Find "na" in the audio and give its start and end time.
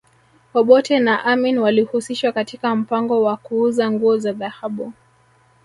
0.99-1.23